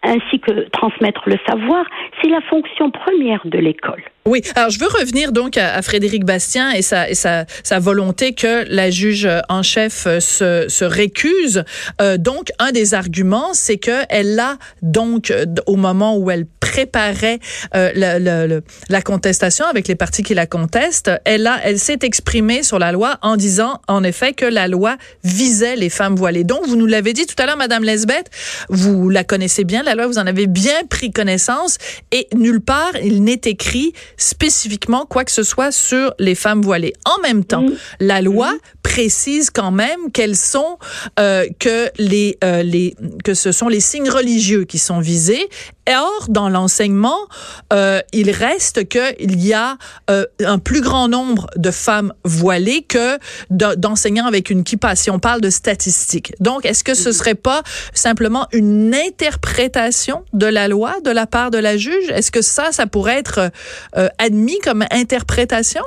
ainsi 0.02 0.40
que 0.40 0.68
transmettre 0.70 1.22
le 1.26 1.36
savoir, 1.48 1.84
c'est 2.22 2.28
la 2.28 2.40
fonction 2.42 2.90
première 2.90 3.40
de 3.44 3.58
l'école. 3.58 4.02
Oui, 4.26 4.42
alors 4.56 4.70
je 4.70 4.80
veux 4.80 4.88
revenir 4.88 5.30
donc 5.30 5.56
à, 5.56 5.80
Frédéric 5.82 6.24
Bastien 6.24 6.72
et 6.72 6.82
sa, 6.82 7.46
volonté 7.78 8.32
que 8.32 8.64
la 8.68 8.90
juge 8.90 9.28
en 9.48 9.62
chef 9.62 10.06
se, 10.18 10.66
se 10.68 10.84
récuse. 10.84 11.62
Euh, 12.00 12.16
donc, 12.16 12.50
un 12.58 12.72
des 12.72 12.94
arguments, 12.94 13.50
c'est 13.52 13.76
que 13.76 14.02
elle 14.08 14.38
a 14.40 14.56
donc, 14.82 15.32
au 15.66 15.76
moment 15.76 16.16
où 16.16 16.30
elle 16.30 16.46
préparait 16.58 17.38
euh, 17.74 18.60
la 18.88 19.02
contestation 19.02 19.66
avec 19.66 19.86
les 19.86 19.94
partis 19.94 20.22
qui 20.22 20.34
la 20.34 20.46
contestent, 20.46 21.10
elle, 21.24 21.48
elle 21.62 21.78
s'est 21.78 22.00
exprimée 22.02 22.62
sur 22.64 22.78
la 22.78 22.90
loi 22.92 23.18
en 23.22 23.36
disant, 23.36 23.80
en 23.86 24.02
effet, 24.02 24.32
que 24.32 24.44
la 24.44 24.66
loi 24.66 24.96
visait 25.22 25.76
les 25.76 25.90
femmes 25.90 26.16
voilées. 26.16 26.44
Donc, 26.44 26.66
vous 26.66 26.76
nous 26.76 26.86
l'avez 26.86 27.12
dit 27.12 27.26
tout 27.26 27.40
à 27.40 27.46
l'heure, 27.46 27.56
Madame 27.56 27.84
Lesbeth, 27.84 28.30
vous 28.68 29.08
la 29.08 29.22
connaissez 29.22 29.64
bien, 29.66 29.82
la 29.82 29.94
loi, 29.94 30.06
vous 30.06 30.18
en 30.18 30.26
avez 30.26 30.46
bien 30.46 30.84
pris 30.88 31.10
connaissance 31.10 31.78
et 32.12 32.28
nulle 32.34 32.60
part, 32.60 32.96
il 33.02 33.22
n'est 33.22 33.40
écrit 33.44 33.92
spécifiquement 34.16 35.06
quoi 35.06 35.24
que 35.24 35.32
ce 35.32 35.42
soit 35.42 35.72
sur 35.72 36.14
les 36.18 36.34
femmes 36.34 36.62
voilées. 36.62 36.94
En 37.04 37.20
même 37.22 37.44
temps, 37.44 37.66
la 38.00 38.22
loi 38.22 38.54
précise 38.82 39.50
quand 39.50 39.72
même 39.72 40.10
qu'elles 40.12 40.36
sont 40.36 40.78
euh, 41.18 41.46
que 41.58 41.90
les 41.98 42.38
euh, 42.44 42.62
les 42.62 42.94
que 43.24 43.34
ce 43.34 43.52
sont 43.52 43.68
les 43.68 43.80
signes 43.80 44.08
religieux 44.08 44.64
qui 44.64 44.78
sont 44.78 45.00
visés. 45.00 45.48
Or, 45.88 46.26
dans 46.28 46.48
l'enseignement, 46.48 47.18
euh, 47.72 48.00
il 48.12 48.30
reste 48.30 48.88
qu'il 48.88 49.44
y 49.44 49.52
a 49.52 49.76
euh, 50.10 50.24
un 50.44 50.58
plus 50.58 50.80
grand 50.80 51.08
nombre 51.08 51.46
de 51.56 51.70
femmes 51.70 52.12
voilées 52.24 52.82
que 52.82 53.18
d'enseignants 53.50 54.26
avec 54.26 54.50
une 54.50 54.64
kippa, 54.64 54.96
si 54.96 55.10
on 55.10 55.18
parle 55.18 55.40
de 55.40 55.50
statistiques. 55.50 56.32
Donc, 56.40 56.66
est-ce 56.66 56.82
que 56.82 56.94
ce 56.94 57.12
serait 57.12 57.34
pas 57.34 57.62
simplement 57.92 58.46
une 58.52 58.94
interprétation 58.94 60.24
de 60.32 60.46
la 60.46 60.68
loi 60.68 60.94
de 61.04 61.10
la 61.10 61.26
part 61.26 61.50
de 61.50 61.58
la 61.58 61.76
juge? 61.76 62.10
Est-ce 62.10 62.30
que 62.30 62.42
ça, 62.42 62.72
ça 62.72 62.86
pourrait 62.86 63.18
être 63.18 63.50
euh, 63.96 64.08
admis 64.18 64.58
comme 64.58 64.84
interprétation? 64.90 65.82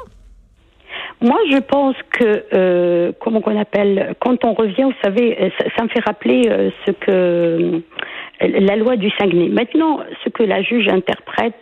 Moi, 1.21 1.37
je 1.51 1.57
pense 1.57 1.95
que, 2.11 2.45
euh, 2.53 3.11
comment 3.19 3.41
qu'on 3.41 3.59
appelle, 3.59 4.15
quand 4.19 4.45
on 4.45 4.53
revient, 4.53 4.83
vous 4.83 4.93
savez, 5.03 5.51
ça, 5.75 5.83
me 5.83 5.89
fait 5.89 5.99
rappeler 6.05 6.43
euh, 6.47 6.69
ce 6.85 6.91
que 6.91 7.81
la 8.41 8.75
loi 8.75 8.95
du 8.95 9.09
Saguenay. 9.17 9.49
Maintenant, 9.49 9.99
ce 10.23 10.29
que 10.29 10.43
la 10.43 10.61
juge 10.61 10.87
interprète 10.87 11.55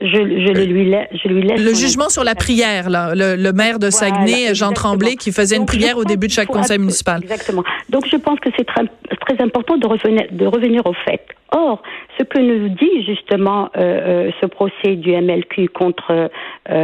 je, 0.00 0.06
je, 0.06 0.52
le 0.52 0.64
lui 0.64 0.84
laisse, 0.84 1.08
je 1.12 1.28
lui 1.28 1.42
laisse. 1.42 1.60
Le 1.60 1.74
jugement 1.74 2.08
sur 2.08 2.22
la 2.22 2.34
prière, 2.34 2.88
là, 2.88 3.14
le, 3.14 3.34
le 3.34 3.52
maire 3.52 3.78
de 3.78 3.90
Saguenay, 3.90 4.54
Jean 4.54 4.72
Tremblay, 4.72 5.16
qui 5.16 5.32
faisait 5.32 5.56
une 5.56 5.66
prière 5.66 5.98
au 5.98 6.04
début 6.04 6.28
de 6.28 6.32
chaque 6.32 6.48
conseil 6.48 6.78
municipal. 6.78 7.20
Exactement. 7.22 7.64
Donc 7.88 8.06
je 8.06 8.16
pense 8.16 8.38
que 8.38 8.48
c'est 8.56 8.64
très, 8.64 8.84
très 9.26 9.42
important 9.42 9.76
de 9.76 9.86
revenir, 9.86 10.26
de 10.30 10.46
revenir 10.46 10.86
au 10.86 10.92
fait. 10.92 11.26
Or, 11.50 11.82
ce 12.18 12.24
que 12.24 12.38
nous 12.38 12.68
dit 12.68 13.04
justement 13.06 13.70
euh, 13.76 14.28
euh 14.28 14.30
ce 14.40 14.46
procès 14.46 14.96
du 14.96 15.10
MLQ 15.10 15.68
contre 15.68 16.12
euh, 16.12 16.28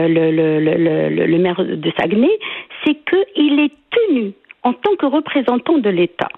le, 0.09 0.31
le, 0.31 0.59
le, 0.59 1.27
le, 1.27 1.39
maire 1.39 1.63
de 1.63 1.93
Saguenay, 1.99 2.37
c'est 2.85 2.97
qu'il 3.05 3.61
est 3.61 3.73
tenu 3.91 4.33
en 4.63 4.73
tant 4.73 4.97
que 4.97 5.07
représentant 5.07 5.79
de 5.79 5.91
l'État 5.91 6.29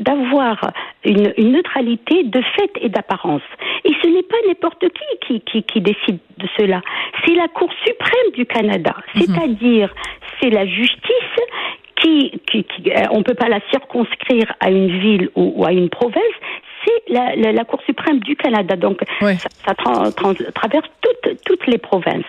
d'avoir 0.00 0.72
une, 1.04 1.32
neutralité 1.38 2.24
de 2.24 2.40
fait 2.40 2.70
et 2.80 2.88
d'apparence. 2.88 3.42
Et 3.84 3.92
ce 4.02 4.08
n'est 4.08 4.22
pas 4.22 4.36
n'importe 4.46 4.84
qui, 4.88 5.40
qui 5.40 5.62
qui, 5.62 5.80
décide 5.80 6.18
de 6.38 6.48
cela. 6.58 6.80
C'est 7.24 7.34
la 7.34 7.48
Cour 7.48 7.70
suprême 7.84 8.32
du 8.34 8.46
Canada, 8.46 8.94
mhm. 9.14 9.22
c'est-à-dire 9.22 9.94
c'est 10.40 10.50
la 10.50 10.66
justice 10.66 11.38
qui, 12.00 12.40
qui, 12.50 12.66
euh, 12.90 13.04
on 13.12 13.22
peut 13.22 13.34
pas 13.34 13.48
la 13.48 13.60
circonscrire 13.70 14.52
à 14.60 14.70
une 14.70 14.98
ville 14.98 15.30
ou, 15.36 15.64
à 15.64 15.72
une 15.72 15.88
province, 15.88 16.36
c'est 16.84 17.12
la, 17.12 17.34
la, 17.52 17.64
Cour 17.64 17.80
suprême 17.86 18.20
du 18.20 18.36
Canada. 18.36 18.76
Donc, 18.76 19.00
ça, 19.20 19.74
traverse 19.74 20.88
toutes, 21.00 21.44
toutes 21.44 21.66
les 21.66 21.78
provinces. 21.78 22.24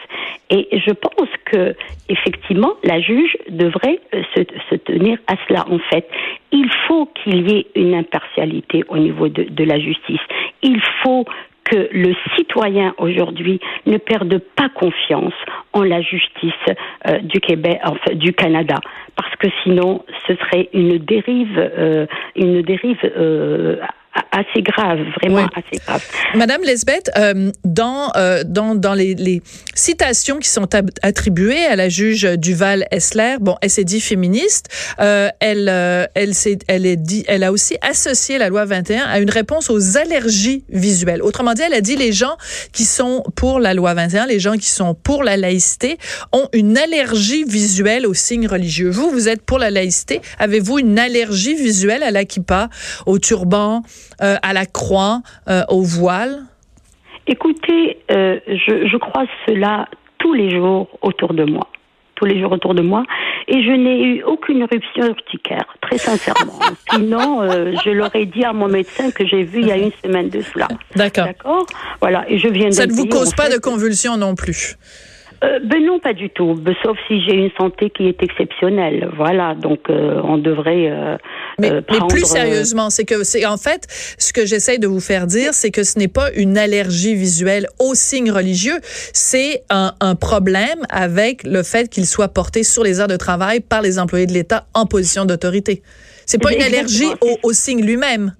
Et 0.49 0.67
je 0.71 0.91
pense 0.91 1.29
que, 1.45 1.75
effectivement, 2.09 2.73
la 2.83 2.99
juge 3.01 3.35
devrait 3.49 3.99
euh, 4.13 4.21
se, 4.35 4.41
se 4.69 4.75
tenir 4.75 5.17
à 5.27 5.35
cela, 5.47 5.65
en 5.69 5.79
fait. 5.79 6.07
Il 6.51 6.69
faut 6.87 7.07
qu'il 7.07 7.49
y 7.49 7.57
ait 7.57 7.67
une 7.75 7.95
impartialité 7.95 8.83
au 8.89 8.97
niveau 8.97 9.27
de, 9.27 9.43
de 9.43 9.63
la 9.63 9.79
justice. 9.79 10.21
Il 10.61 10.79
faut 11.03 11.25
que 11.65 11.89
le 11.91 12.15
citoyen 12.37 12.93
aujourd'hui 12.97 13.59
ne 13.85 13.97
perde 13.97 14.37
pas 14.55 14.69
confiance 14.69 15.33
en 15.73 15.81
la 15.81 16.01
justice 16.01 16.53
euh, 17.07 17.19
du 17.19 17.39
Québec, 17.39 17.79
enfin, 17.83 18.13
du 18.13 18.33
Canada, 18.33 18.75
parce 19.15 19.35
que 19.37 19.47
sinon 19.63 20.05
ce 20.27 20.35
serait 20.35 20.69
une 20.73 20.99
dérive, 20.99 21.57
euh, 21.57 22.05
une 22.35 22.61
dérive 22.61 22.99
euh, 23.03 23.77
assez 24.35 24.61
grave, 24.61 24.99
vraiment 25.21 25.47
assez 25.55 25.79
grave. 25.85 26.03
Madame 26.35 26.61
Lesbeth, 26.63 27.09
euh, 27.17 27.51
dans, 27.63 28.11
euh, 28.15 28.43
dans, 28.45 28.75
dans 28.75 28.93
les, 28.93 29.15
les, 29.15 29.41
citations 29.73 30.39
qui 30.39 30.49
sont 30.49 30.67
attribuées 31.01 31.65
à 31.65 31.75
la 31.75 31.89
juge 31.89 32.23
Duval 32.37 32.85
Essler, 32.91 33.35
bon, 33.39 33.55
elle 33.61 33.69
s'est 33.69 33.83
dit 33.83 34.01
féministe, 34.01 34.67
euh, 34.99 35.29
elle, 35.39 35.69
euh, 35.69 36.05
elle, 36.15 36.33
s'est, 36.33 36.59
elle, 36.67 36.85
est 36.85 36.95
dit, 36.95 37.23
elle 37.27 37.43
a 37.43 37.51
aussi 37.51 37.77
associé 37.81 38.37
la 38.37 38.49
loi 38.49 38.65
21 38.65 39.03
à 39.03 39.19
une 39.19 39.29
réponse 39.29 39.69
aux 39.69 39.97
allergies 39.97 40.63
visuelles. 40.69 41.21
Autrement 41.21 41.53
dit, 41.53 41.61
elle 41.61 41.73
a 41.73 41.81
dit 41.81 41.95
les 41.95 42.11
gens 42.11 42.37
qui 42.71 42.83
sont 42.83 43.23
pour 43.35 43.59
la 43.59 43.73
loi 43.73 43.93
21, 43.93 44.25
les 44.27 44.39
gens 44.39 44.57
qui 44.57 44.69
sont 44.69 44.95
pour 44.95 45.23
la 45.23 45.37
laïcité, 45.37 45.97
ont 46.31 46.47
une 46.53 46.77
allergie 46.77 47.43
visuelle 47.43 48.05
aux 48.07 48.13
signes 48.13 48.47
religieux. 48.47 48.89
Vous, 48.89 49.09
vous 49.09 49.29
êtes 49.29 49.41
pour 49.41 49.59
la 49.59 49.71
laïcité. 49.71 50.21
Avez-vous 50.39 50.79
une 50.79 50.99
allergie 50.99 51.55
visuelle 51.55 52.03
à 52.03 52.11
la 52.11 52.25
kippa, 52.25 52.69
au 53.05 53.19
turban, 53.19 53.83
euh, 54.21 54.35
à 54.41 54.53
la 54.53 54.65
croix, 54.65 55.21
euh, 55.49 55.63
au 55.69 55.81
voile? 55.81 56.43
Écoutez, 57.27 57.97
euh, 58.11 58.39
je, 58.47 58.87
je 58.87 58.97
crois 58.97 59.25
cela 59.45 59.87
tous 60.19 60.33
les 60.33 60.51
jours 60.51 60.87
autour 61.01 61.33
de 61.33 61.43
moi 61.43 61.67
tous 62.15 62.23
les 62.23 62.39
jours 62.39 62.53
autour 62.53 62.73
de 62.73 62.81
moi 62.81 63.03
et 63.49 63.61
je 63.61 63.71
n'ai 63.71 64.01
eu 64.01 64.23
aucune 64.23 64.61
éruption 64.61 65.05
urticaire, 65.05 65.65
très 65.81 65.97
sincèrement. 65.97 66.57
Sinon, 66.93 67.45
je 67.83 67.89
l'aurais 67.89 68.25
dit 68.25 68.45
à 68.45 68.53
mon 68.53 68.69
médecin 68.69 69.11
que 69.11 69.27
j'ai 69.27 69.43
vu 69.43 69.59
il 69.59 69.67
y 69.67 69.71
a 69.73 69.75
une 69.75 69.91
semaine 70.01 70.29
de 70.29 70.39
cela. 70.39 70.69
D'accord. 70.95 71.25
D'accord? 71.25 71.65
Voilà. 71.99 72.23
Et 72.29 72.39
je 72.39 72.47
viens. 72.47 72.71
Ça 72.71 72.87
ne 72.87 72.93
vous 72.93 73.07
cause 73.07 73.33
pas 73.33 73.49
de 73.49 73.57
convulsions 73.57 74.15
non 74.15 74.33
plus. 74.33 74.77
Euh, 75.43 75.59
ben 75.63 75.83
non, 75.83 75.99
pas 75.99 76.13
du 76.13 76.29
tout. 76.29 76.53
Ben, 76.53 76.73
sauf 76.83 76.97
si 77.07 77.21
j'ai 77.21 77.33
une 77.33 77.51
santé 77.57 77.89
qui 77.89 78.07
est 78.07 78.21
exceptionnelle. 78.23 79.09
Voilà, 79.15 79.55
donc 79.55 79.89
euh, 79.89 80.21
on 80.23 80.37
devrait. 80.37 80.89
Euh, 80.89 81.17
mais, 81.59 81.71
mais, 81.71 81.97
plus 82.07 82.25
sérieusement, 82.25 82.89
c'est 82.89 83.05
que 83.05 83.23
c'est 83.23 83.45
en 83.45 83.57
fait 83.57 83.87
ce 84.17 84.31
que 84.33 84.45
j'essaie 84.45 84.77
de 84.77 84.87
vous 84.87 84.99
faire 84.99 85.27
dire, 85.27 85.53
c'est 85.53 85.71
que 85.71 85.83
ce 85.83 85.99
n'est 85.99 86.07
pas 86.07 86.31
une 86.35 86.57
allergie 86.57 87.15
visuelle 87.15 87.67
aux 87.79 87.95
signes 87.95 88.31
religieux, 88.31 88.79
c'est 88.81 89.63
un, 89.69 89.93
un, 89.99 90.15
problème 90.15 90.85
avec 90.89 91.43
le 91.43 91.63
fait 91.63 91.89
qu'il 91.89 92.05
soit 92.05 92.29
porté 92.29 92.63
sur 92.63 92.83
les 92.83 92.99
heures 92.99 93.07
de 93.07 93.17
travail 93.17 93.59
par 93.59 93.81
les 93.81 93.99
employés 93.99 94.25
de 94.27 94.33
l'État 94.33 94.65
en 94.73 94.85
position 94.85 95.25
d'autorité. 95.25 95.81
C'est 96.25 96.41
pas 96.41 96.53
une 96.53 96.61
allergie 96.61 97.11
au, 97.21 97.37
au 97.43 97.53
signe 97.53 97.85
lui-même. 97.85 98.33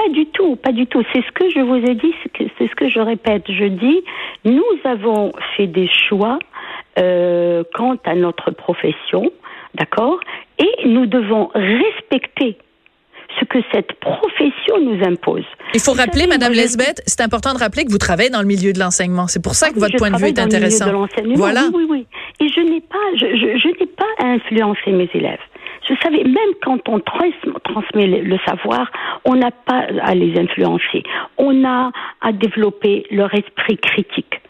Pas 0.00 0.08
du 0.08 0.24
tout, 0.26 0.56
pas 0.56 0.72
du 0.72 0.86
tout. 0.86 1.02
C'est 1.12 1.20
ce 1.20 1.30
que 1.32 1.50
je 1.50 1.60
vous 1.60 1.76
ai 1.76 1.94
dit, 1.94 2.14
c'est 2.38 2.68
ce 2.68 2.74
que 2.74 2.88
je 2.88 3.00
répète. 3.00 3.42
Je 3.48 3.66
dis, 3.66 4.00
nous 4.46 4.64
avons 4.84 5.30
fait 5.56 5.66
des 5.66 5.90
choix 6.08 6.38
euh, 6.98 7.64
quant 7.74 7.98
à 8.04 8.14
notre 8.14 8.50
profession, 8.50 9.30
d'accord 9.74 10.18
Et 10.58 10.88
nous 10.88 11.04
devons 11.04 11.50
respecter 11.54 12.56
ce 13.38 13.44
que 13.44 13.58
cette 13.72 13.92
profession 14.00 14.80
nous 14.80 15.04
impose. 15.04 15.44
Il 15.74 15.80
faut 15.80 15.92
rappeler, 15.92 16.26
Madame 16.26 16.54
Lesbeth, 16.54 17.02
c'est 17.06 17.20
important 17.20 17.52
de 17.52 17.58
rappeler 17.58 17.84
que 17.84 17.92
vous 17.92 17.98
travaillez 17.98 18.30
dans 18.30 18.40
le 18.40 18.46
milieu 18.46 18.72
de 18.72 18.78
l'enseignement. 18.78 19.26
C'est 19.26 19.42
pour 19.42 19.54
ça 19.54 19.68
que 19.68 19.78
votre 19.78 19.96
point 19.98 20.10
de 20.10 20.16
vue 20.16 20.28
est 20.28 20.38
intéressant. 20.38 20.86
Le 20.86 21.22
milieu 21.22 21.34
de 21.34 21.38
voilà. 21.38 21.64
Oui, 21.74 21.84
oui, 21.86 21.86
oui. 21.90 22.06
Et 22.40 22.48
je 22.48 22.60
n'ai 22.60 22.80
pas, 22.80 22.96
je, 23.16 23.26
je, 23.36 23.58
je 23.58 23.68
n'ai 23.68 23.86
pas 23.86 24.08
à 24.18 24.28
influencer 24.28 24.92
mes 24.92 25.10
élèves. 25.12 25.38
Vous 25.90 25.96
savez, 26.04 26.22
même 26.22 26.54
quand 26.62 26.88
on 26.88 27.00
transmet 27.00 28.06
le 28.06 28.38
savoir, 28.46 28.92
on 29.24 29.34
n'a 29.34 29.50
pas 29.50 29.86
à 30.02 30.14
les 30.14 30.38
influencer. 30.38 31.02
On 31.36 31.64
a 31.64 31.90
à 32.20 32.30
développer 32.30 33.06
leur 33.10 33.34
esprit 33.34 33.76
critique. 33.76 34.40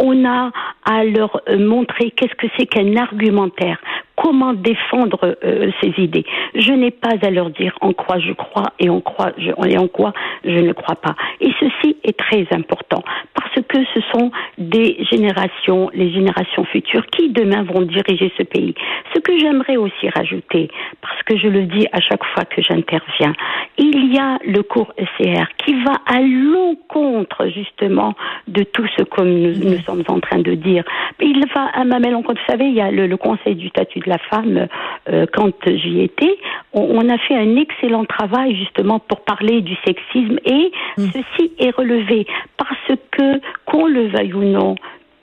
On 0.00 0.24
a 0.24 0.50
à 0.84 1.04
leur 1.04 1.40
euh, 1.48 1.56
montrer 1.56 2.10
qu'est-ce 2.10 2.34
que 2.34 2.48
c'est 2.58 2.66
qu'un 2.66 2.96
argumentaire, 2.96 3.78
comment 4.20 4.52
défendre 4.52 5.36
euh, 5.44 5.70
ces 5.80 5.92
idées. 5.98 6.24
Je 6.54 6.72
n'ai 6.72 6.90
pas 6.90 7.14
à 7.22 7.30
leur 7.30 7.50
dire 7.50 7.76
en 7.80 7.92
quoi 7.92 8.18
je 8.18 8.32
crois 8.32 8.72
et 8.78 8.88
en 8.88 9.00
quoi 9.00 9.32
je, 9.38 10.60
ne 10.60 10.72
crois 10.72 10.96
pas. 10.96 11.14
Et 11.40 11.50
ceci 11.60 11.96
est 12.04 12.18
très 12.18 12.46
important 12.50 13.02
parce 13.34 13.54
que 13.66 13.78
ce 13.94 14.00
sont 14.12 14.30
des 14.58 14.98
générations, 15.10 15.90
les 15.94 16.10
générations 16.10 16.64
futures, 16.64 17.06
qui 17.06 17.30
demain 17.30 17.62
vont 17.62 17.82
diriger 17.82 18.32
ce 18.36 18.42
pays. 18.42 18.74
Ce 19.14 19.20
que 19.20 19.38
j'aimerais 19.38 19.76
aussi 19.76 20.08
rajouter, 20.08 20.68
parce 21.00 21.22
que 21.22 21.36
je 21.36 21.48
le 21.48 21.62
dis 21.62 21.86
à 21.92 22.00
chaque 22.00 22.24
fois 22.34 22.44
que 22.44 22.60
j'interviens, 22.60 23.34
il 23.78 24.12
y 24.12 24.18
a 24.18 24.38
le 24.44 24.62
cours 24.62 24.92
ECR 24.98 25.46
qui 25.64 25.74
va 25.84 25.94
à 26.06 26.20
l'encontre 26.20 27.46
justement 27.54 28.14
de 28.48 28.64
tout 28.64 28.86
ce 28.96 29.04
que 29.04 29.22
nous, 29.22 29.78
sommes 29.82 30.04
en 30.08 30.20
train 30.20 30.38
de 30.38 30.54
dire. 30.54 30.84
Il 31.20 31.44
va 31.54 31.66
à 31.72 31.84
ma 31.84 31.98
l'encontre. 31.98 32.40
Vous 32.40 32.52
savez, 32.52 32.66
il 32.66 32.74
y 32.74 32.80
a 32.80 32.90
le, 32.90 33.06
le 33.06 33.16
Conseil 33.16 33.54
du 33.54 33.68
statut 33.68 34.00
de 34.00 34.07
la 34.08 34.18
femme, 34.18 34.66
euh, 35.08 35.26
quand 35.32 35.54
j'y 35.66 36.02
étais, 36.02 36.36
on, 36.72 37.08
a 37.08 37.18
fait 37.18 37.36
un 37.36 37.56
excellent 37.56 38.04
travail 38.04 38.56
justement 38.56 38.98
pour 38.98 39.20
parler 39.20 39.60
du 39.60 39.74
sexisme 39.86 40.38
et 40.44 40.72
mm. 40.96 41.04
ceci 41.12 41.52
est 41.58 41.70
relevé 41.70 42.26
parce 42.56 42.98
que, 43.12 43.40
qu'on 43.64 43.86
le 43.86 44.08
veuille 44.08 44.34
ou 44.34 44.44
non, 44.44 44.74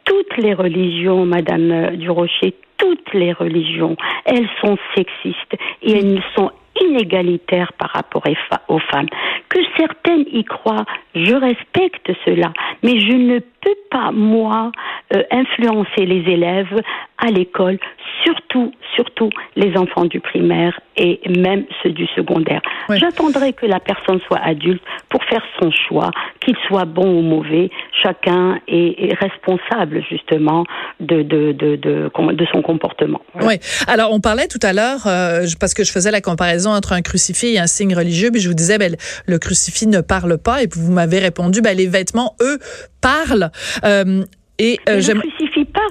toutes 0.05 0.37
les 0.37 0.53
religions, 0.53 1.25
Madame 1.25 1.95
Durocher, 1.97 2.55
toutes 2.77 3.13
les 3.13 3.33
religions, 3.33 3.95
elles 4.25 4.49
sont 4.61 4.77
sexistes 4.95 5.55
et 5.81 5.97
elles 5.97 6.23
sont 6.35 6.51
inégalitaires 6.81 7.73
par 7.73 7.89
rapport 7.91 8.23
aux 8.67 8.79
femmes. 8.79 9.07
Que 9.49 9.59
certaines 9.77 10.25
y 10.31 10.43
croient, 10.43 10.85
je 11.15 11.33
respecte 11.33 12.11
cela, 12.25 12.51
mais 12.83 12.99
je 12.99 13.13
ne 13.13 13.39
peux 13.39 13.75
pas, 13.95 14.11
moi, 14.11 14.71
euh, 15.13 15.23
influencer 15.31 16.05
les 16.05 16.29
élèves 16.29 16.81
à 17.17 17.27
l'école, 17.27 17.79
surtout, 18.25 18.73
surtout 18.95 19.29
les 19.55 19.77
enfants 19.77 20.05
du 20.05 20.19
primaire 20.19 20.77
et 20.97 21.21
même 21.37 21.63
ceux 21.81 21.91
du 21.91 22.05
secondaire. 22.07 22.61
J'attendrai 22.89 23.53
que 23.53 23.65
la 23.65 23.79
personne 23.79 24.19
soit 24.27 24.39
adulte 24.39 24.81
pour 25.09 25.23
faire 25.25 25.43
son 25.61 25.71
choix, 25.71 26.11
qu'il 26.41 26.55
soit 26.67 26.85
bon 26.85 27.19
ou 27.19 27.21
mauvais. 27.21 27.69
Chacun 28.03 28.59
est, 28.67 29.13
responsable 29.15 30.03
justement 30.09 30.65
de 30.99 31.21
de, 31.21 31.53
de, 31.53 31.75
de, 31.77 32.09
de 32.09 32.45
son 32.51 32.61
comportement. 32.61 33.21
Oui. 33.41 33.55
Alors 33.87 34.11
on 34.11 34.19
parlait 34.19 34.47
tout 34.47 34.59
à 34.61 34.73
l'heure 34.73 35.07
euh, 35.07 35.45
parce 35.59 35.73
que 35.73 35.83
je 35.83 35.91
faisais 35.91 36.11
la 36.11 36.21
comparaison 36.21 36.71
entre 36.71 36.93
un 36.93 37.01
crucifix 37.01 37.53
et 37.53 37.59
un 37.59 37.67
signe 37.67 37.95
religieux, 37.95 38.29
puis 38.31 38.41
je 38.41 38.49
vous 38.49 38.55
disais 38.55 38.77
ben, 38.77 38.95
le 39.25 39.39
crucifix 39.39 39.87
ne 39.87 40.01
parle 40.01 40.37
pas 40.37 40.63
et 40.63 40.67
puis 40.67 40.81
vous 40.81 40.91
m'avez 40.91 41.19
répondu 41.19 41.61
ben, 41.61 41.77
les 41.77 41.87
vêtements 41.87 42.35
eux 42.41 42.59
parlent. 43.01 43.51
Euh, 43.85 44.25
et 44.57 44.79
euh, 44.89 45.01
crucifix 45.01 45.44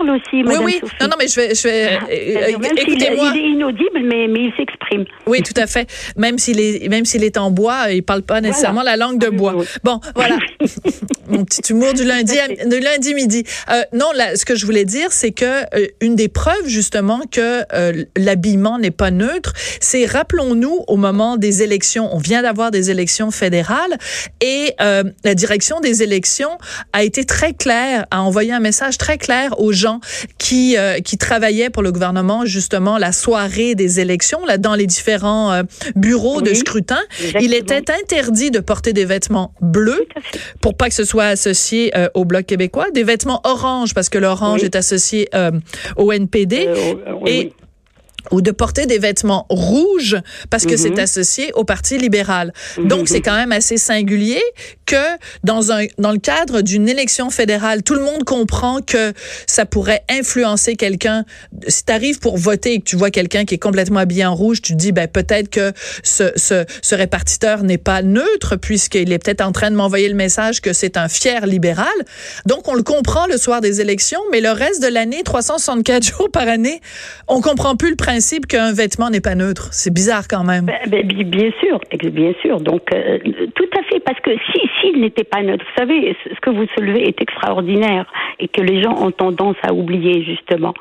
parle 0.04 0.16
aussi, 0.16 0.42
Madame 0.42 0.64
Oui, 0.64 0.78
oui. 0.82 0.90
Non, 1.00 1.08
non, 1.08 1.16
mais 1.18 1.28
je 1.28 1.36
vais, 1.36 1.54
je 1.54 1.62
vais. 1.62 1.98
Ah, 2.00 2.04
euh, 2.10 2.76
écoutez-moi. 2.76 3.32
Il, 3.34 3.40
est 3.40 3.48
inaudible, 3.50 4.00
mais, 4.02 4.28
mais 4.28 4.44
il 4.44 4.52
s'exprime. 4.56 5.04
Oui, 5.26 5.42
tout 5.42 5.58
à 5.60 5.66
fait. 5.66 5.88
Même 6.16 6.38
s'il 6.38 6.60
est, 6.60 6.88
même 6.88 7.04
s'il 7.04 7.24
est 7.24 7.36
en 7.36 7.50
bois, 7.50 7.90
il 7.90 8.02
parle 8.02 8.22
pas 8.22 8.40
nécessairement 8.40 8.82
la 8.82 8.96
langue 8.96 9.18
de 9.18 9.28
bois. 9.28 9.54
Bon, 9.82 10.00
voilà. 10.14 10.36
Mon 11.28 11.44
petit 11.44 11.72
humour 11.72 11.94
du 11.94 12.04
lundi, 12.04 12.36
du 12.66 12.80
lundi 12.80 13.14
midi. 13.14 13.44
Euh, 13.70 13.82
non, 13.92 14.06
là, 14.14 14.36
ce 14.36 14.44
que 14.44 14.54
je 14.54 14.66
voulais 14.66 14.84
dire, 14.84 15.10
c'est 15.10 15.32
que 15.32 15.44
euh, 15.44 15.86
une 16.00 16.16
des 16.16 16.28
preuves 16.28 16.66
justement 16.66 17.20
que 17.30 17.62
euh, 17.72 18.04
l'habillement 18.16 18.78
n'est 18.78 18.90
pas 18.90 19.10
neutre, 19.10 19.52
c'est 19.80 20.04
rappelons-nous 20.06 20.84
au 20.86 20.96
moment 20.96 21.36
des 21.36 21.62
élections, 21.62 22.14
on 22.14 22.18
vient 22.18 22.42
d'avoir 22.42 22.70
des 22.70 22.90
élections 22.90 23.30
fédérales 23.30 23.96
et 24.40 24.74
euh, 24.80 25.04
la 25.24 25.34
direction 25.34 25.80
des 25.80 26.02
élections 26.02 26.58
a 26.92 27.02
été 27.04 27.24
très 27.24 27.54
claire, 27.54 28.06
a 28.10 28.22
envoyé 28.22 28.52
un 28.52 28.60
message 28.60 28.98
très 28.98 29.18
clair 29.18 29.58
aux 29.60 29.72
gens 29.72 29.93
qui 30.38 30.76
euh, 30.76 31.00
qui 31.00 31.18
travaillaient 31.18 31.70
pour 31.70 31.82
le 31.82 31.92
gouvernement 31.92 32.44
justement 32.44 32.98
la 32.98 33.12
soirée 33.12 33.74
des 33.74 34.00
élections 34.00 34.44
là 34.46 34.58
dans 34.58 34.74
les 34.74 34.86
différents 34.86 35.52
euh, 35.52 35.62
bureaux 35.96 36.42
de 36.42 36.54
scrutin. 36.54 37.00
Il 37.40 37.54
était 37.54 37.90
interdit 37.90 38.50
de 38.50 38.60
porter 38.60 38.92
des 38.92 39.04
vêtements 39.04 39.52
bleus 39.60 40.06
pour 40.60 40.76
pas 40.76 40.88
que 40.88 40.94
ce 40.94 41.04
soit 41.04 41.26
associé 41.26 41.96
euh, 41.96 42.08
au 42.14 42.24
bloc 42.24 42.46
québécois, 42.46 42.90
des 42.92 43.04
vêtements 43.04 43.40
orange 43.44 43.94
parce 43.94 44.08
que 44.08 44.18
l'orange 44.18 44.62
est 44.64 44.76
associé 44.76 45.28
au 45.96 46.12
NPD 46.12 46.68
et 47.26 47.52
ou 48.30 48.40
de 48.40 48.50
porter 48.50 48.86
des 48.86 48.98
vêtements 48.98 49.46
rouges 49.48 50.16
parce 50.50 50.66
que 50.66 50.76
c'est 50.76 50.90
mhm. 50.90 51.00
associé 51.00 51.52
au 51.54 51.64
Parti 51.64 51.98
libéral. 51.98 52.52
Mhm. 52.78 52.88
Donc 52.88 53.08
c'est 53.08 53.20
quand 53.20 53.36
même 53.36 53.52
assez 53.52 53.76
singulier 53.76 54.42
que 54.86 54.96
dans 55.42 55.72
un 55.72 55.84
dans 55.98 56.12
le 56.12 56.18
cadre 56.18 56.60
d'une 56.62 56.88
élection 56.88 57.30
fédérale, 57.30 57.82
tout 57.82 57.94
le 57.94 58.02
monde 58.02 58.24
comprend 58.24 58.80
que 58.80 59.12
ça 59.46 59.66
pourrait 59.66 60.04
influencer 60.10 60.76
quelqu'un. 60.76 61.24
Si 61.68 61.84
tu 61.84 61.92
arrives 61.92 62.18
pour 62.18 62.36
voter 62.36 62.74
et 62.74 62.78
que 62.78 62.84
tu 62.84 62.96
vois 62.96 63.10
quelqu'un 63.10 63.44
qui 63.44 63.54
est 63.54 63.58
complètement 63.58 64.00
habillé 64.00 64.24
en 64.24 64.34
rouge, 64.34 64.62
tu 64.62 64.72
te 64.72 64.78
dis 64.78 64.92
ben 64.92 65.08
peut-être 65.08 65.50
que 65.50 65.72
ce, 66.02 66.32
ce, 66.36 66.64
ce 66.82 66.94
répartiteur 66.94 67.62
n'est 67.62 67.78
pas 67.78 68.02
neutre 68.02 68.56
puisqu'il 68.56 69.12
est 69.12 69.18
peut-être 69.18 69.42
en 69.42 69.52
train 69.52 69.70
de 69.70 69.76
m'envoyer 69.76 70.08
le 70.08 70.14
message 70.14 70.60
que 70.60 70.72
c'est 70.72 70.96
un 70.96 71.08
fier 71.08 71.46
libéral. 71.46 71.86
Donc 72.46 72.68
on 72.68 72.74
le 72.74 72.82
comprend 72.82 73.26
le 73.26 73.36
soir 73.36 73.60
des 73.60 73.80
élections, 73.80 74.20
mais 74.32 74.40
le 74.40 74.50
reste 74.50 74.82
de 74.82 74.88
l'année, 74.88 75.22
364 75.22 76.02
jours 76.16 76.30
par 76.30 76.48
année, 76.48 76.80
on 77.28 77.40
comprend 77.40 77.76
plus 77.76 77.90
le 77.90 77.96
principe 77.96 78.13
principe 78.14 78.46
qu'un 78.46 78.72
vêtement 78.72 79.10
n'est 79.10 79.20
pas 79.20 79.34
neutre. 79.34 79.70
C'est 79.72 79.92
bizarre 79.92 80.28
quand 80.30 80.44
même. 80.44 80.66
Ben, 80.66 81.02
ben, 81.04 81.04
bien 81.04 81.50
sûr, 81.60 81.80
bien 82.12 82.32
sûr. 82.42 82.60
Donc, 82.60 82.82
euh, 82.94 83.18
tout 83.56 83.70
à 83.76 83.82
fait, 83.90 83.98
parce 83.98 84.20
que 84.20 84.30
si 84.52 84.60
s'il 84.80 85.00
n'était 85.00 85.24
pas 85.24 85.42
neutre, 85.42 85.64
vous 85.64 85.82
savez, 85.82 86.16
ce 86.24 86.40
que 86.40 86.50
vous 86.50 86.64
soulevez 86.76 87.08
est 87.08 87.20
extraordinaire 87.20 88.06
et 88.38 88.46
que 88.46 88.60
les 88.60 88.80
gens 88.80 88.94
ont 89.04 89.10
tendance 89.10 89.56
à 89.64 89.74
oublier 89.74 90.22
justement. 90.22 90.74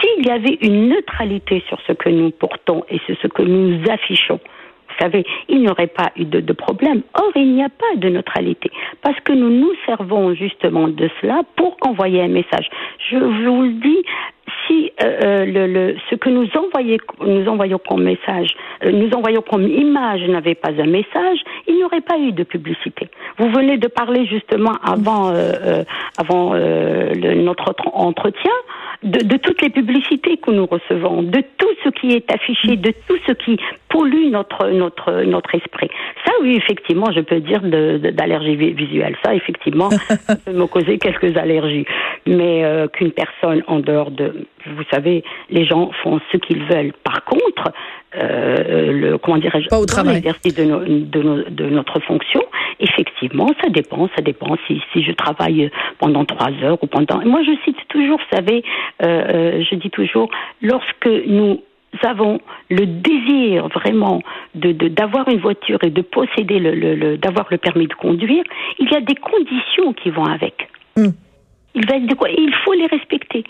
S'il 0.00 0.24
y 0.24 0.30
avait 0.30 0.56
une 0.60 0.90
neutralité 0.90 1.64
sur 1.66 1.80
ce 1.84 1.92
que 1.94 2.10
nous 2.10 2.30
portons 2.30 2.84
et 2.88 3.00
sur 3.06 3.16
ce 3.20 3.26
que 3.26 3.42
nous 3.42 3.80
affichons, 3.90 4.38
vous 4.88 5.04
savez, 5.04 5.24
il 5.48 5.60
n'y 5.60 5.68
aurait 5.68 5.88
pas 5.88 6.12
eu 6.16 6.24
de, 6.26 6.40
de, 6.40 6.52
problème. 6.52 7.02
Or, 7.14 7.30
il 7.34 7.54
n'y 7.54 7.62
a 7.62 7.68
pas 7.68 7.96
de 7.96 8.08
neutralité 8.08 8.70
parce 9.02 9.18
que 9.20 9.32
nous 9.32 9.50
nous 9.50 9.72
servons 9.84 10.34
justement 10.34 10.86
de 10.86 11.10
cela 11.20 11.42
pour 11.56 11.76
envoyer 11.82 12.22
un 12.22 12.28
message. 12.28 12.68
Je 13.10 13.16
vous 13.16 13.62
le 13.62 13.72
dis, 13.80 14.02
si 14.68 14.92
euh, 15.02 15.18
euh, 15.24 15.44
le, 15.44 15.66
le, 15.66 15.96
ce 16.10 16.14
que 16.14 16.28
nous, 16.28 16.46
envoyons, 16.54 16.98
nous 17.20 17.48
envoyons 17.48 17.78
comme 17.78 18.04
message, 18.04 18.48
euh, 18.84 18.92
nous 18.92 19.10
envoyons 19.16 19.42
comme 19.42 19.66
image 19.66 20.22
n'avait 20.28 20.54
pas 20.54 20.70
un 20.70 20.86
message, 20.86 21.38
il 21.66 21.76
n'y 21.76 21.84
aurait 21.84 22.02
pas 22.02 22.18
eu 22.18 22.32
de 22.32 22.44
publicité. 22.44 23.08
Vous 23.38 23.50
venez 23.50 23.78
de 23.78 23.88
parler 23.88 24.26
justement 24.26 24.76
avant, 24.82 25.32
avant 26.18 26.54
le, 26.54 27.34
notre 27.34 27.74
entretien 27.92 28.52
de, 29.02 29.20
de, 29.24 29.36
toutes 29.36 29.62
les 29.62 29.70
publicités 29.70 30.36
que 30.36 30.50
nous 30.50 30.66
recevons, 30.66 31.22
de 31.22 31.42
tout 31.56 31.74
ce 31.84 31.88
qui 31.90 32.12
est 32.12 32.32
affiché, 32.32 32.76
de 32.76 32.92
tout 33.06 33.16
ce 33.26 33.32
qui 33.32 33.58
pollue 33.88 34.30
notre 34.30 34.68
notre 34.68 35.22
notre 35.22 35.54
esprit. 35.54 35.88
Ça, 36.24 36.32
oui, 36.42 36.56
effectivement, 36.56 37.10
je 37.12 37.20
peux 37.20 37.40
dire 37.40 37.62
d'allergie 37.62 38.56
visuelle. 38.56 39.16
Ça, 39.24 39.34
effectivement, 39.34 39.90
ça 40.26 40.36
peut 40.36 40.52
me 40.52 40.66
causer 40.66 40.98
quelques 40.98 41.36
allergies. 41.36 41.86
Mais 42.26 42.64
qu'une 42.92 43.12
personne 43.12 43.62
en 43.66 43.78
dehors 43.78 44.10
de 44.10 44.46
vous 44.66 44.82
savez, 44.90 45.24
les 45.50 45.64
gens 45.64 45.90
font 46.02 46.20
ce 46.32 46.36
qu'ils 46.36 46.64
veulent. 46.64 46.92
Par 47.04 47.24
contre, 47.24 47.72
euh, 48.16 48.92
le 48.92 49.18
comment 49.18 49.38
dirais-je, 49.38 49.68
pas 49.68 49.78
au 49.78 49.86
travail, 49.86 50.22
de, 50.22 51.48
de, 51.50 51.68
notre 51.68 52.00
fonction, 52.00 52.42
effectivement, 52.80 53.48
ça 53.62 53.68
dépend. 53.68 54.08
Ça 54.16 54.22
dépend 54.22 54.56
si, 54.66 54.80
si 54.92 55.02
je 55.02 55.12
travaille 55.12 55.70
pendant 55.98 56.24
trois 56.24 56.52
heures 56.62 56.82
ou 56.82 56.86
pendant. 56.86 57.24
Moi, 57.24 57.42
je 57.42 57.52
cite 57.64 57.76
toujours, 57.88 58.18
vous 58.18 58.36
savez, 58.36 58.64
euh, 59.02 59.06
euh, 59.06 59.64
je 59.68 59.74
dis 59.76 59.90
toujours, 59.90 60.30
lorsque 60.62 61.08
nous 61.26 61.60
avons 62.02 62.40
le 62.70 62.86
désir 62.86 63.68
vraiment 63.68 64.20
de 64.54 64.72
d'avoir 64.88 65.28
une 65.28 65.40
voiture 65.40 65.78
et 65.82 65.90
de 65.90 66.02
posséder 66.02 66.58
le, 66.58 66.74
le, 66.74 67.16
d'avoir 67.16 67.46
le 67.50 67.58
permis 67.58 67.86
de 67.86 67.94
conduire, 67.94 68.44
il 68.78 68.90
y 68.90 68.94
a 68.94 69.00
des 69.00 69.14
conditions 69.14 69.92
qui 69.92 70.10
vont 70.10 70.24
avec. 70.24 70.68
Hmm. 70.96 71.10
Il 71.78 71.86
va 71.86 72.00
de 72.00 72.14
quoi? 72.14 72.28
Il 72.30 72.52
faut 72.64 72.72
les 72.72 72.86
respecter. 72.86 73.44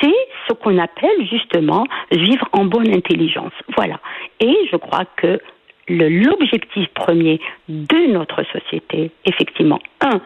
C'est 0.00 0.20
ce 0.48 0.52
qu'on 0.52 0.78
appelle 0.78 1.26
justement 1.30 1.86
vivre 2.10 2.48
en 2.52 2.64
bonne 2.64 2.92
intelligence. 2.92 3.52
Voilà. 3.76 4.00
Et 4.40 4.56
je 4.70 4.76
crois 4.76 5.04
que 5.16 5.40
l'objectif 5.88 6.88
premier 6.88 7.40
de 7.68 8.12
notre 8.12 8.42
société, 8.52 9.12
effectivement, 9.24 9.78
un, 10.00 10.20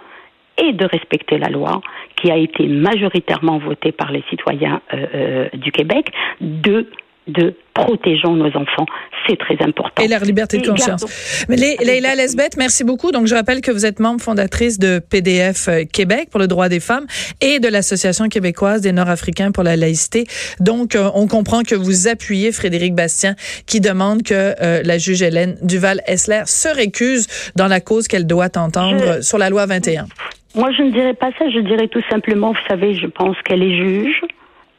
est 0.56 0.72
de 0.72 0.86
respecter 0.86 1.36
la 1.38 1.48
loi 1.48 1.82
qui 2.16 2.30
a 2.30 2.36
été 2.36 2.66
majoritairement 2.66 3.58
votée 3.58 3.92
par 3.92 4.12
les 4.12 4.22
citoyens 4.30 4.80
euh, 4.94 5.06
euh, 5.14 5.48
du 5.54 5.72
Québec. 5.72 6.10
Deux, 6.40 6.90
de 7.26 7.54
protégeons 7.74 8.34
nos 8.34 8.48
enfants. 8.48 8.86
C'est 9.26 9.38
très 9.38 9.56
important. 9.60 10.02
Et 10.02 10.08
leur 10.08 10.22
liberté 10.22 10.58
de 10.58 10.66
conscience. 10.66 11.04
Mais 11.48 11.56
Leila 11.56 12.14
Lesbeth, 12.14 12.56
merci 12.56 12.84
beaucoup. 12.84 13.12
Donc, 13.12 13.26
je 13.26 13.34
rappelle 13.34 13.60
que 13.60 13.70
vous 13.70 13.86
êtes 13.86 14.00
membre 14.00 14.20
fondatrice 14.20 14.78
de 14.78 14.98
PDF 14.98 15.68
euh, 15.68 15.84
Québec 15.84 16.28
pour 16.30 16.40
le 16.40 16.48
droit 16.48 16.68
des 16.68 16.80
femmes 16.80 17.06
et 17.40 17.60
de 17.60 17.68
l'Association 17.68 18.28
québécoise 18.28 18.80
des 18.80 18.92
Nord-Africains 18.92 19.52
pour 19.52 19.62
la 19.62 19.76
laïcité. 19.76 20.24
Donc, 20.60 20.96
euh, 20.96 21.10
on 21.14 21.28
comprend 21.28 21.62
que 21.62 21.74
vous 21.74 22.08
appuyez 22.08 22.50
Frédéric 22.50 22.94
Bastien 22.94 23.36
qui 23.66 23.80
demande 23.80 24.22
que 24.22 24.54
euh, 24.60 24.82
la 24.84 24.98
juge 24.98 25.22
Hélène 25.22 25.56
Duval-Essler 25.62 26.42
se 26.46 26.68
récuse 26.68 27.26
dans 27.56 27.68
la 27.68 27.80
cause 27.80 28.08
qu'elle 28.08 28.26
doit 28.26 28.56
entendre 28.56 29.22
sur 29.22 29.38
la 29.38 29.50
loi 29.50 29.66
21. 29.66 30.06
Moi, 30.54 30.70
je 30.76 30.82
ne 30.82 30.90
dirais 30.90 31.14
pas 31.14 31.30
ça. 31.38 31.48
Je 31.48 31.60
dirais 31.60 31.88
tout 31.88 32.02
simplement, 32.10 32.52
vous 32.52 32.68
savez, 32.68 32.94
je 32.94 33.06
pense 33.06 33.36
qu'elle 33.44 33.62
est 33.62 33.76
juge 33.76 34.20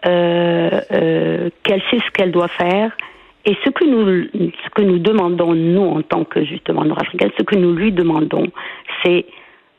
qu'elle 0.03 1.81
sait 1.89 1.99
ce 2.05 2.11
qu'elle 2.13 2.31
doit 2.31 2.49
faire. 2.49 2.91
Et 3.45 3.57
ce 3.65 3.69
que 3.69 3.83
nous, 3.85 4.27
ce 4.33 4.69
que 4.73 4.81
nous 4.81 4.99
demandons, 4.99 5.53
nous, 5.53 5.81
en 5.81 6.01
tant 6.01 6.23
que 6.23 6.45
justement 6.45 6.85
nord-africains, 6.85 7.29
ce 7.37 7.43
que 7.43 7.55
nous 7.55 7.73
lui 7.73 7.91
demandons, 7.91 8.47
c'est 9.03 9.25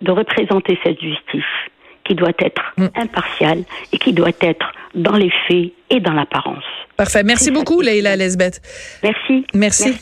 de 0.03 0.11
représenter 0.11 0.79
cette 0.85 1.01
justice 1.01 1.43
qui 2.05 2.15
doit 2.15 2.33
être 2.39 2.75
mm. 2.77 2.87
impartiale 2.97 3.65
et 3.93 3.99
qui 3.99 4.13
doit 4.13 4.37
être 4.41 4.73
dans 4.95 5.17
les 5.17 5.31
faits 5.49 5.73
et 5.89 6.01
dans 6.01 6.13
l'apparence. 6.13 6.65
Parfait. 6.97 7.23
Merci 7.23 7.51
beaucoup, 7.51 7.81
Leïla 7.81 8.17
Lesbeth. 8.17 8.61
Merci. 9.03 9.47
Merci. 9.55 9.97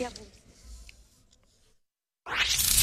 Merci 2.27 2.73